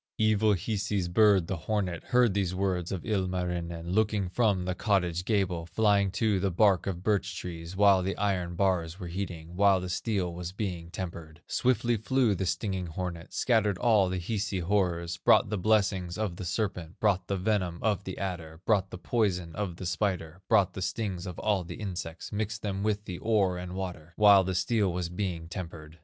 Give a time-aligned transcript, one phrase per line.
[0.17, 5.67] "Evil Hisi's bird, the hornet, Heard these words of Ilmarinen, Looking from the cottage gable,
[5.67, 9.89] Flying to the bark of birch trees, While the iron bars were heating, While the
[9.89, 15.51] steel was being tempered; Swiftly flew the stinging hornet, Scattered all the Hisi horrors, Brought
[15.51, 19.75] the blessing of the serpent, Brought the venom of the adder, Brought the poison of
[19.75, 23.73] the spider, Brought the stings of all the insects, Mixed them with the ore and
[23.75, 25.99] water, While the steel was being tempered.